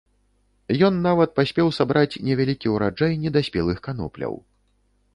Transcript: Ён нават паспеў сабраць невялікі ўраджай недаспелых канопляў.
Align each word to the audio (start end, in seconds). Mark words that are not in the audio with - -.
Ён 0.87 0.97
нават 1.07 1.35
паспеў 1.41 1.69
сабраць 1.79 2.19
невялікі 2.31 2.67
ўраджай 2.75 3.13
недаспелых 3.27 3.77
канопляў. 3.89 4.33